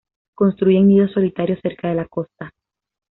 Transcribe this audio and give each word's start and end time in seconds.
Construyen 0.33 0.87
nidos 0.87 1.11
solitarios 1.11 1.59
cerca 1.61 1.89
de 1.89 1.93
la 1.93 2.07
costa. 2.07 2.51